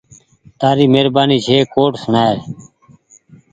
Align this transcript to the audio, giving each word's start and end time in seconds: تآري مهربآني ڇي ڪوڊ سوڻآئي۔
تآري 0.59 0.85
مهربآني 0.93 1.37
ڇي 1.45 1.57
ڪوڊ 1.73 1.91
سوڻآئي۔ 2.03 2.37